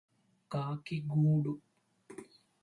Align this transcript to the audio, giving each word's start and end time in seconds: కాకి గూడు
కాకి 0.51 0.97
గూడు 1.09 1.53